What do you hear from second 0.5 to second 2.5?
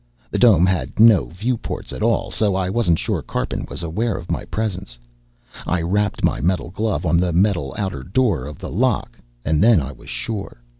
had no viewports at all,